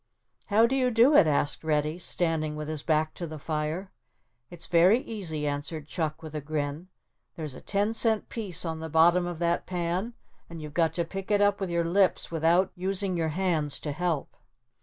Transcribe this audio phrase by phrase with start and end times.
[0.47, 3.91] "How do you do it?" asked Reddy, standing with his back to the fire.
[4.49, 6.87] "It's very easy," answered Chuck with a grin.
[7.35, 10.15] "There's a ten cent piece on the bottom of that pan
[10.49, 13.91] and you've got to pick it up with your lips without using your hands to
[13.91, 14.35] help."